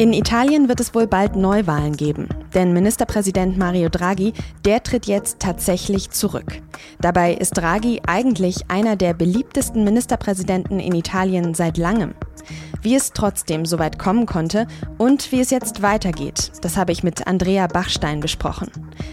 [0.00, 4.32] In Italien wird es wohl bald Neuwahlen geben, denn Ministerpräsident Mario Draghi,
[4.64, 6.62] der tritt jetzt tatsächlich zurück.
[7.02, 12.14] Dabei ist Draghi eigentlich einer der beliebtesten Ministerpräsidenten in Italien seit langem.
[12.80, 14.66] Wie es trotzdem so weit kommen konnte
[14.96, 18.70] und wie es jetzt weitergeht, das habe ich mit Andrea Bachstein besprochen.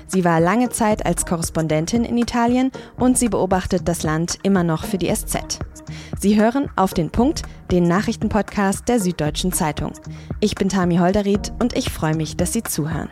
[0.08, 4.86] Sie war lange Zeit als Korrespondentin in Italien und sie beobachtet das Land immer noch
[4.86, 5.60] für die SZ.
[6.20, 9.94] Sie hören auf den Punkt, den Nachrichtenpodcast der Süddeutschen Zeitung.
[10.40, 13.10] Ich bin Tami Holderried und ich freue mich, dass Sie zuhören.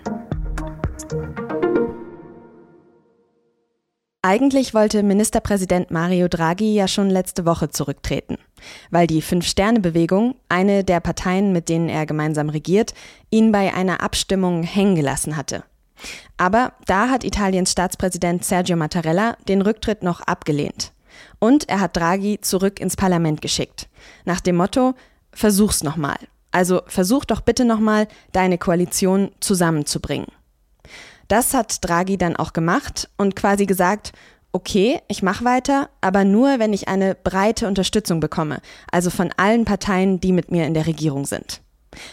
[4.27, 8.39] Eigentlich wollte Ministerpräsident Mario Draghi ja schon letzte Woche zurücktreten,
[8.89, 12.95] weil die Fünf-Sterne-Bewegung, eine der Parteien, mit denen er gemeinsam regiert,
[13.29, 15.63] ihn bei einer Abstimmung hängen gelassen hatte.
[16.37, 20.94] Aber da hat Italiens Staatspräsident Sergio Mattarella den Rücktritt noch abgelehnt.
[21.39, 23.87] Und er hat Draghi zurück ins Parlament geschickt.
[24.25, 24.93] Nach dem Motto,
[25.31, 26.17] versuch's nochmal.
[26.51, 30.27] Also versuch doch bitte nochmal, deine Koalition zusammenzubringen.
[31.27, 34.13] Das hat Draghi dann auch gemacht und quasi gesagt,
[34.51, 39.65] okay, ich mache weiter, aber nur, wenn ich eine breite Unterstützung bekomme, also von allen
[39.65, 41.61] Parteien, die mit mir in der Regierung sind.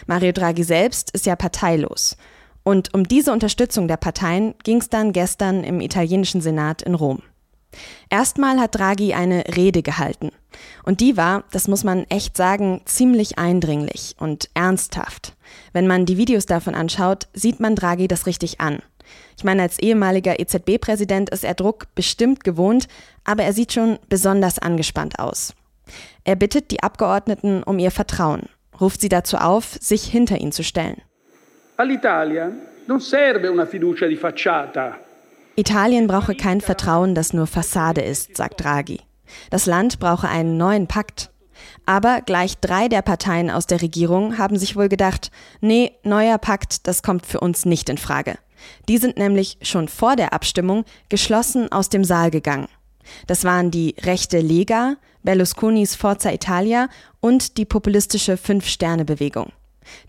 [0.06, 2.16] Mario Draghi selbst ist ja parteilos.
[2.64, 7.22] Und um diese Unterstützung der Parteien ging es dann gestern im italienischen Senat in Rom.
[8.10, 10.30] Erstmal hat Draghi eine Rede gehalten.
[10.84, 15.34] Und die war, das muss man echt sagen, ziemlich eindringlich und ernsthaft.
[15.72, 18.80] Wenn man die Videos davon anschaut, sieht man Draghi das richtig an.
[19.36, 22.86] Ich meine, als ehemaliger EZB-Präsident ist er Druck bestimmt gewohnt,
[23.24, 25.54] aber er sieht schon besonders angespannt aus.
[26.24, 28.48] Er bittet die Abgeordneten um ihr Vertrauen,
[28.80, 31.02] ruft sie dazu auf, sich hinter ihn zu stellen.
[31.76, 32.52] All'Italia
[32.86, 34.98] non serve una fiducia di facciata.
[35.56, 39.00] Italien brauche kein Vertrauen, das nur Fassade ist, sagt Draghi.
[39.50, 41.30] Das Land brauche einen neuen Pakt.
[41.84, 46.86] Aber gleich drei der Parteien aus der Regierung haben sich wohl gedacht, nee, neuer Pakt,
[46.86, 48.38] das kommt für uns nicht in Frage.
[48.88, 52.68] Die sind nämlich schon vor der Abstimmung geschlossen aus dem Saal gegangen.
[53.26, 56.88] Das waren die rechte Lega, Berlusconis Forza Italia
[57.20, 59.52] und die populistische Fünf-Sterne-Bewegung.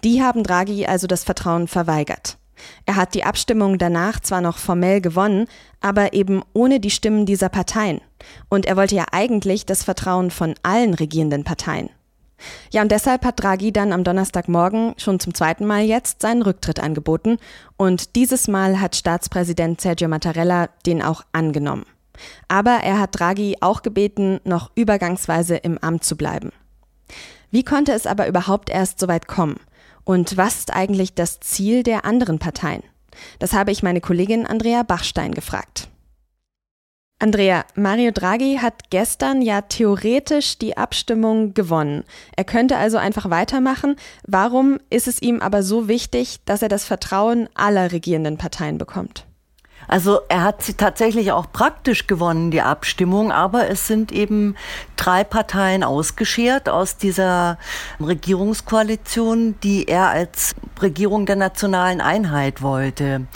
[0.04, 2.38] Die haben Draghi also das Vertrauen verweigert.
[2.86, 5.48] Er hat die Abstimmung danach zwar noch formell gewonnen,
[5.82, 8.02] aber eben ohne die Stimmen dieser Parteien.
[8.50, 11.90] Und er wollte ja eigentlich das Vertrauen von allen regierenden Parteien.
[12.72, 16.80] Ja, und deshalb hat Draghi dann am Donnerstagmorgen schon zum zweiten Mal jetzt seinen Rücktritt
[16.80, 17.38] angeboten.
[17.78, 21.86] Und dieses Mal hat Staatspräsident Sergio Mattarella den auch angenommen.
[22.48, 26.52] Aber er hat Draghi auch gebeten, noch übergangsweise im Amt zu bleiben.
[27.52, 29.60] Wie konnte es aber überhaupt erst so weit kommen?
[30.06, 32.84] Und was ist eigentlich das Ziel der anderen Parteien?
[33.40, 35.88] Das habe ich meine Kollegin Andrea Bachstein gefragt.
[37.20, 42.04] Andrea, Mario Draghi hat gestern ja theoretisch die Abstimmung gewonnen.
[42.36, 43.96] Er könnte also einfach weitermachen.
[44.28, 49.26] Warum ist es ihm aber so wichtig, dass er das Vertrauen aller regierenden Parteien bekommt?
[49.88, 54.56] Also er hat sie tatsächlich auch praktisch gewonnen, die Abstimmung, aber es sind eben
[54.96, 57.58] drei Parteien ausgeschert aus dieser
[58.00, 63.28] Regierungskoalition, die er als Regierung der nationalen Einheit wollte.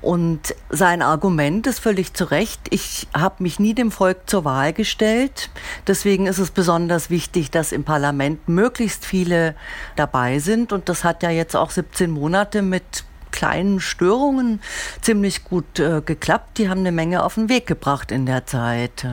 [0.00, 4.72] Und sein Argument ist völlig zu Recht, ich habe mich nie dem Volk zur Wahl
[4.72, 5.50] gestellt.
[5.86, 9.54] Deswegen ist es besonders wichtig, dass im Parlament möglichst viele
[9.96, 10.72] dabei sind.
[10.72, 14.60] Und das hat ja jetzt auch 17 Monate mit kleinen Störungen
[15.00, 16.58] ziemlich gut äh, geklappt.
[16.58, 19.06] Die haben eine Menge auf den Weg gebracht in der Zeit.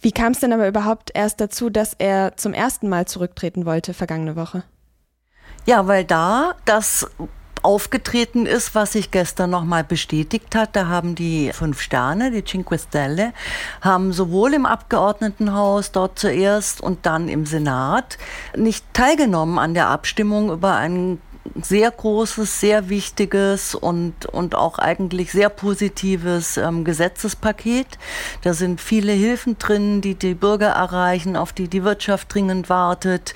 [0.00, 3.94] Wie kam es denn aber überhaupt erst dazu, dass er zum ersten Mal zurücktreten wollte
[3.94, 4.64] vergangene Woche?
[5.64, 7.06] Ja, weil da das
[7.62, 10.74] aufgetreten ist, was sich gestern nochmal bestätigt hat.
[10.74, 13.32] Da haben die fünf Sterne, die Cinque Stelle,
[13.80, 18.18] haben sowohl im Abgeordnetenhaus dort zuerst und dann im Senat
[18.56, 21.20] nicht teilgenommen an der Abstimmung über einen
[21.60, 27.86] sehr großes, sehr wichtiges und, und auch eigentlich sehr positives ähm, Gesetzespaket.
[28.42, 33.34] Da sind viele Hilfen drin, die die Bürger erreichen, auf die die Wirtschaft dringend wartet,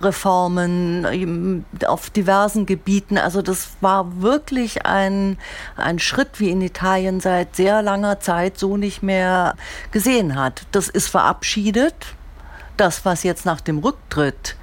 [0.00, 3.18] Reformen ähm, auf diversen Gebieten.
[3.18, 5.38] Also das war wirklich ein,
[5.76, 9.56] ein Schritt, wie in Italien seit sehr langer Zeit so nicht mehr
[9.90, 10.62] gesehen hat.
[10.72, 11.94] Das ist verabschiedet.
[12.76, 14.56] Das, was jetzt nach dem Rücktritt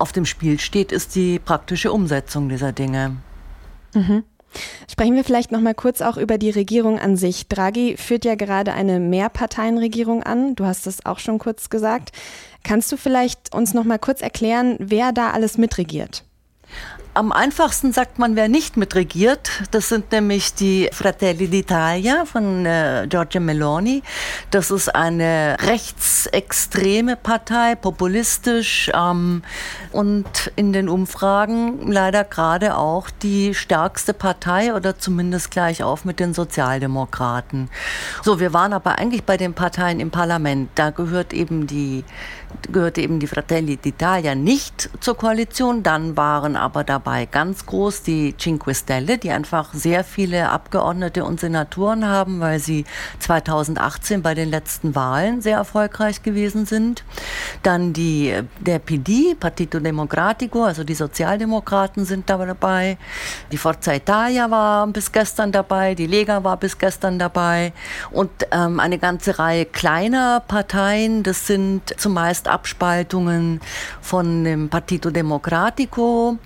[0.00, 3.16] auf dem Spiel steht, ist die praktische Umsetzung dieser Dinge.
[3.94, 4.24] Mhm.
[4.90, 7.48] Sprechen wir vielleicht noch mal kurz auch über die Regierung an sich.
[7.48, 10.56] Draghi führt ja gerade eine Mehrparteienregierung an.
[10.56, 12.10] Du hast es auch schon kurz gesagt.
[12.64, 16.24] Kannst du vielleicht uns noch mal kurz erklären, wer da alles mitregiert?
[17.12, 19.50] Am einfachsten sagt man, wer nicht mitregiert.
[19.72, 24.04] Das sind nämlich die Fratelli d'Italia von äh, Giorgia Meloni.
[24.52, 29.42] Das ist eine rechtsextreme Partei, populistisch ähm,
[29.90, 36.20] und in den Umfragen leider gerade auch die stärkste Partei oder zumindest gleich auf mit
[36.20, 37.70] den Sozialdemokraten.
[38.22, 40.70] So, wir waren aber eigentlich bei den Parteien im Parlament.
[40.76, 42.04] Da gehört eben die
[42.72, 45.82] gehörte eben die Fratelli d'Italia nicht zur Koalition.
[45.82, 51.40] Dann waren aber dabei ganz groß die Cinque Stelle, die einfach sehr viele Abgeordnete und
[51.40, 52.84] Senatoren haben, weil sie
[53.20, 57.02] 2018 bei den letzten Wahlen sehr erfolgreich gewesen sind.
[57.62, 62.98] Dann die, der PD, Partito Democratico, also die Sozialdemokraten sind dabei.
[63.50, 67.72] Die Forza Italia war bis gestern dabei, die Lega war bis gestern dabei
[68.10, 71.22] und ähm, eine ganze Reihe kleiner Parteien.
[71.22, 73.60] Das sind zumeist Abspaltungen
[74.02, 76.36] von dem Partito Democratico.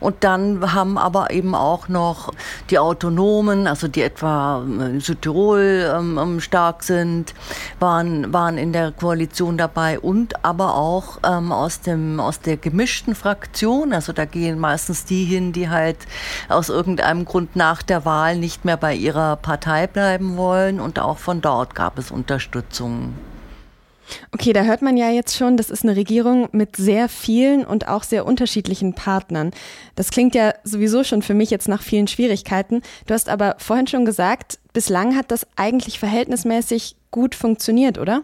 [0.00, 2.32] Und dann haben aber eben auch noch
[2.70, 7.34] die Autonomen, also die etwa in Südtirol ähm, ähm, stark sind,
[7.78, 13.14] waren, waren in der Koalition dabei und aber auch ähm, aus, dem, aus der gemischten
[13.14, 13.92] Fraktion.
[13.92, 15.98] Also da gehen meistens die hin, die halt
[16.48, 20.80] aus irgendeinem Grund nach der Wahl nicht mehr bei ihrer Partei bleiben wollen.
[20.80, 23.14] Und auch von dort gab es Unterstützung.
[24.32, 27.88] Okay, da hört man ja jetzt schon, das ist eine Regierung mit sehr vielen und
[27.88, 29.50] auch sehr unterschiedlichen Partnern.
[29.96, 32.82] Das klingt ja sowieso schon für mich jetzt nach vielen Schwierigkeiten.
[33.06, 38.22] Du hast aber vorhin schon gesagt, bislang hat das eigentlich verhältnismäßig gut funktioniert, oder?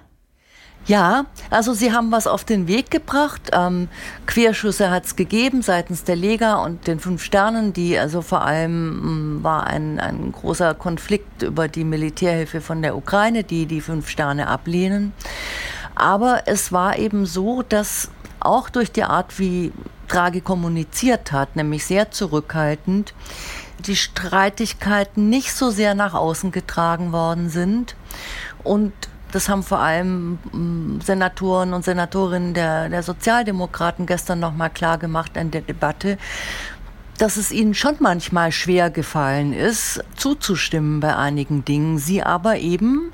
[0.87, 3.51] Ja, also sie haben was auf den Weg gebracht.
[3.53, 3.89] Ähm,
[4.27, 8.91] Querschüsse hat es gegeben seitens der Lega und den Fünf Sternen, die also vor allem
[8.91, 9.11] mh,
[9.41, 14.09] mm, war ein, ein großer Konflikt über die Militärhilfe von der Ukraine, die die Fünf
[14.09, 15.13] Sterne ablehnen.
[15.97, 19.73] Aber es war eben so, dass auch durch die Art, wie
[20.09, 23.15] Draghi kommuniziert hat, nämlich sehr zurückhaltend,
[23.79, 27.97] die Streitigkeiten nicht so sehr nach außen getragen worden sind.
[28.63, 28.93] Und
[29.33, 35.37] das haben vor allem mm, Senatoren und Senatorinnen der, der Sozialdemokraten gestern nochmal klar gemacht
[35.37, 36.19] in der Debatte,
[37.19, 43.13] dass es ihnen schon manchmal schwer gefallen ist, zuzustimmen bei einigen Dingen, sie aber eben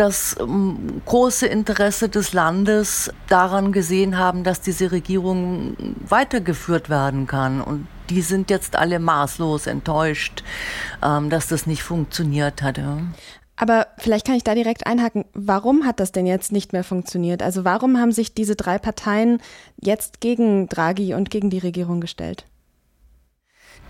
[0.00, 5.76] das ähm, große Interesse des Landes daran gesehen haben, dass diese Regierung
[6.08, 7.60] weitergeführt werden kann.
[7.60, 10.42] Und die sind jetzt alle maßlos enttäuscht,
[11.02, 12.80] ähm, dass das nicht funktioniert hat.
[13.56, 15.26] Aber vielleicht kann ich da direkt einhaken.
[15.34, 17.42] Warum hat das denn jetzt nicht mehr funktioniert?
[17.42, 19.42] Also warum haben sich diese drei Parteien
[19.78, 22.46] jetzt gegen Draghi und gegen die Regierung gestellt?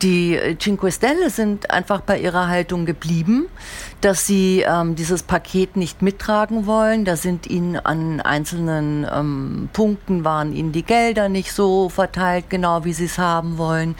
[0.02, 3.48] Die Cinque Stelle sind einfach bei ihrer Haltung geblieben,
[4.00, 7.04] dass sie ähm, dieses Paket nicht mittragen wollen.
[7.04, 12.86] Da sind ihnen an einzelnen ähm, Punkten waren ihnen die Gelder nicht so verteilt, genau
[12.86, 13.94] wie sie es haben wollen.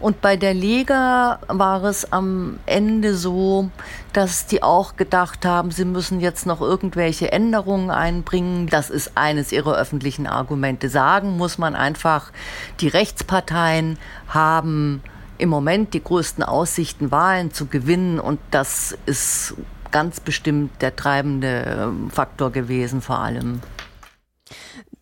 [0.00, 3.70] Und bei der Lega war es am Ende so,
[4.12, 8.66] dass die auch gedacht haben, sie müssen jetzt noch irgendwelche Änderungen einbringen.
[8.66, 10.88] Das ist eines ihrer öffentlichen Argumente.
[10.88, 12.32] Sagen muss man einfach,
[12.80, 13.96] die Rechtsparteien
[14.26, 15.02] haben
[15.38, 18.20] im Moment die größten Aussichten, Wahlen zu gewinnen.
[18.20, 19.54] Und das ist
[19.90, 23.60] ganz bestimmt der treibende ähm, Faktor gewesen vor allem.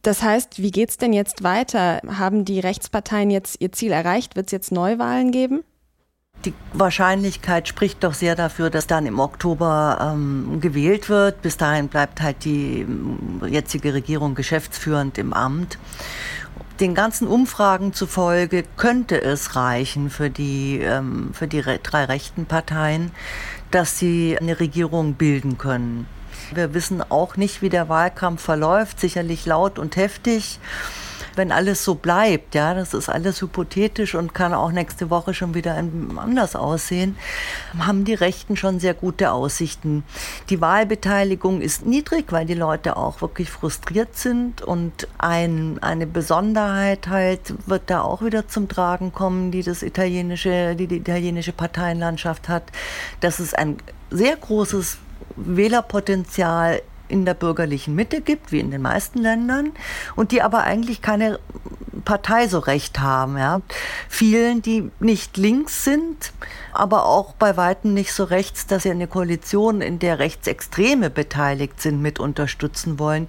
[0.03, 2.01] Das heißt, wie geht es denn jetzt weiter?
[2.07, 4.37] Haben die Rechtsparteien jetzt ihr Ziel erreicht?
[4.37, 5.65] Wird es jetzt Neuwahlen geben?
[6.45, 11.41] Die Wahrscheinlichkeit spricht doch sehr dafür, dass dann im Oktober ähm, gewählt wird.
[11.43, 15.79] Bis dahin bleibt halt die ähm, jetzige Regierung geschäftsführend im Amt
[16.81, 23.13] den ganzen Umfragen zufolge könnte es reichen für die, ähm, für die drei rechten Parteien,
[23.71, 26.07] dass sie eine Regierung bilden können.
[26.53, 30.59] Wir wissen auch nicht, wie der Wahlkampf verläuft, sicherlich laut und heftig
[31.37, 35.55] wenn alles so bleibt, ja, das ist alles hypothetisch und kann auch nächste Woche schon
[35.55, 35.77] wieder
[36.17, 37.17] anders aussehen,
[37.79, 40.05] haben die Rechten schon sehr gute Aussichten.
[40.51, 47.09] Die Wahlbeteiligung ist niedrig, weil die Leute auch wirklich frustriert sind und ein, eine Besonderheit
[47.09, 52.49] halt wird da auch wieder zum Tragen kommen, die das italienische, die, die italienische Parteienlandschaft
[52.49, 52.65] hat,
[53.21, 53.77] dass es ein
[54.11, 54.99] sehr großes
[55.37, 59.73] Wählerpotenzial in der bürgerlichen Mitte gibt, wie in den meisten Ländern,
[60.17, 61.39] und die aber eigentlich keine
[62.05, 63.37] Partei so recht haben.
[63.39, 63.61] Ja.
[64.09, 66.33] Vielen, die nicht links sind,
[66.73, 71.81] aber auch bei weitem nicht so rechts, dass sie eine Koalition, in der Rechtsextreme beteiligt
[71.81, 73.29] sind, mit unterstützen wollen,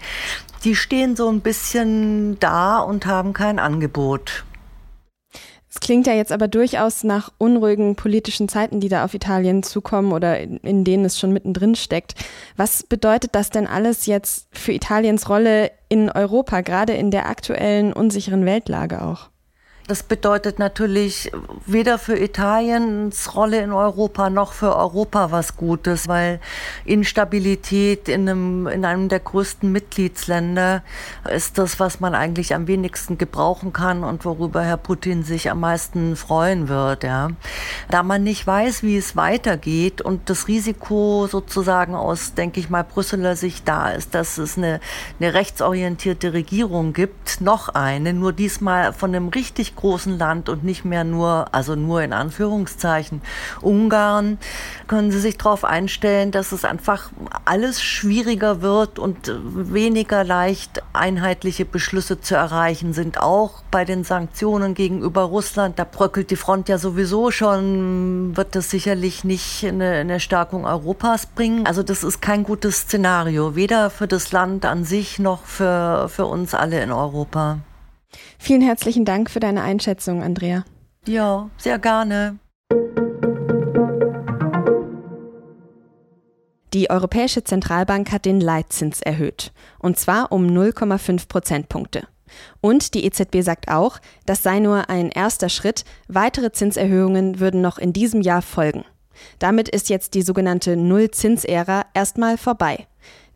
[0.63, 4.45] die stehen so ein bisschen da und haben kein Angebot.
[5.75, 10.13] Es klingt ja jetzt aber durchaus nach unruhigen politischen Zeiten, die da auf Italien zukommen
[10.13, 12.15] oder in denen es schon mittendrin steckt.
[12.55, 17.91] Was bedeutet das denn alles jetzt für Italiens Rolle in Europa, gerade in der aktuellen
[17.91, 19.29] unsicheren Weltlage auch?
[19.87, 21.31] Das bedeutet natürlich
[21.67, 26.39] weder für Italiens Rolle in Europa noch für Europa was Gutes, weil
[26.85, 30.81] Instabilität in einem, in einem der größten Mitgliedsländer
[31.31, 35.59] ist das, was man eigentlich am wenigsten gebrauchen kann und worüber Herr Putin sich am
[35.59, 37.03] meisten freuen wird.
[37.03, 37.29] Ja.
[37.91, 42.83] Da man nicht weiß, wie es weitergeht und das Risiko sozusagen aus, denke ich mal,
[42.83, 44.79] Brüsseler Sicht da ist, dass es eine,
[45.19, 50.85] eine rechtsorientierte Regierung gibt, noch eine, nur diesmal von einem richtig großen Land und nicht
[50.85, 53.21] mehr nur, also nur in Anführungszeichen,
[53.61, 54.37] Ungarn,
[54.87, 57.09] können Sie sich darauf einstellen, dass es einfach
[57.45, 63.19] alles schwieriger wird und weniger leicht einheitliche Beschlüsse zu erreichen sind.
[63.19, 68.69] Auch bei den Sanktionen gegenüber Russland, da bröckelt die Front ja sowieso schon, wird das
[68.69, 71.65] sicherlich nicht eine, eine Stärkung Europas bringen.
[71.65, 76.25] Also das ist kein gutes Szenario, weder für das Land an sich noch für, für
[76.25, 77.59] uns alle in Europa.
[78.39, 80.65] Vielen herzlichen Dank für deine Einschätzung, Andrea.
[81.07, 82.39] Ja, sehr gerne.
[86.73, 92.07] Die Europäische Zentralbank hat den Leitzins erhöht, und zwar um 0,5 Prozentpunkte.
[92.59, 97.77] Und die EZB sagt auch, das sei nur ein erster Schritt, weitere Zinserhöhungen würden noch
[97.77, 98.83] in diesem Jahr folgen.
[99.39, 102.87] Damit ist jetzt die sogenannte Nullzinsära erstmal vorbei.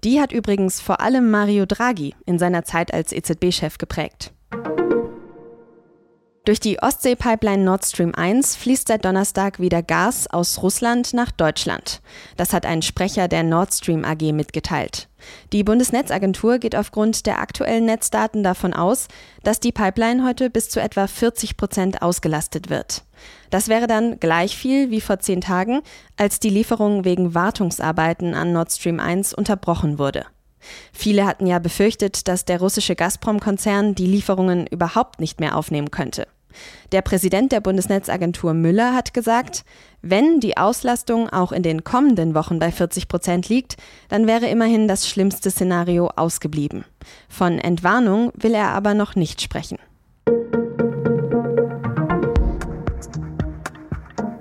[0.04, 4.34] Die hat übrigens vor allem Mario Draghi in seiner Zeit als EZB-Chef geprägt.
[6.50, 12.01] Durch die Ostsee-Pipeline Nord Stream 1 fließt seit Donnerstag wieder Gas aus Russland nach Deutschland.
[12.38, 15.10] Das hat ein Sprecher der Nord Stream AG mitgeteilt.
[15.53, 19.10] Die Bundesnetzagentur geht aufgrund der aktuellen Netzdaten davon aus,
[19.44, 23.03] dass die Pipeline heute bis zu etwa 40 Prozent ausgelastet wird.
[23.51, 25.82] Das wäre dann gleich viel wie vor zehn Tagen,
[26.18, 30.25] als die Lieferung wegen Wartungsarbeiten an Nord Stream 1 unterbrochen wurde.
[30.94, 36.28] Viele hatten ja befürchtet, dass der russische Gazprom-Konzern die Lieferungen überhaupt nicht mehr aufnehmen könnte.
[36.92, 39.63] Der Präsident der Bundesnetzagentur Müller hat gesagt,
[40.01, 44.88] wenn die Auslastung auch in den kommenden Wochen bei 40 Prozent liegt, dann wäre immerhin
[44.88, 46.86] das schlimmste Szenario ausgeblieben.
[47.28, 49.78] Von Entwarnung will er aber noch nicht sprechen.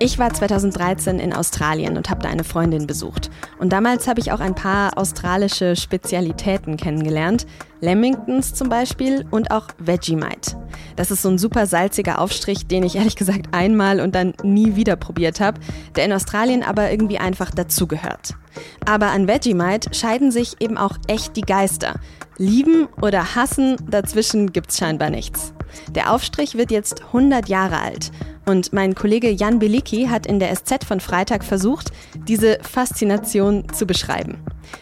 [0.01, 3.29] Ich war 2013 in Australien und habe da eine Freundin besucht.
[3.57, 7.45] Und damals habe ich auch ein paar australische Spezialitäten kennengelernt.
[7.81, 10.55] Lamingtons zum Beispiel und auch Vegemite.
[10.95, 14.77] Das ist so ein super salziger Aufstrich, den ich ehrlich gesagt einmal und dann nie
[14.77, 15.59] wieder probiert habe,
[15.97, 18.35] der in Australien aber irgendwie einfach dazugehört.
[18.85, 21.95] Aber an Vegemite scheiden sich eben auch echt die Geister.
[22.37, 25.53] Lieben oder hassen, dazwischen gibt's scheinbar nichts.
[25.89, 28.11] Der Aufstrich wird jetzt 100 Jahre alt
[28.49, 31.91] und mein Kollege Jan Beliki hat in der SZ von Freitag versucht,
[32.27, 34.39] diese Faszination zu beschreiben.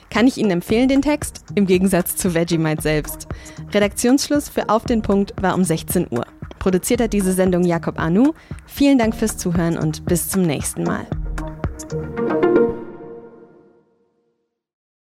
[0.10, 1.44] Kann ich Ihnen empfehlen, den Text?
[1.56, 3.28] Im Gegensatz zu Vegemite selbst.
[3.74, 6.26] Redaktionsschluss für Auf den Punkt war um 16 Uhr.
[6.60, 8.34] Produziert hat diese Sendung Jakob Anu.
[8.66, 11.06] Vielen Dank fürs Zuhören und bis zum nächsten Mal.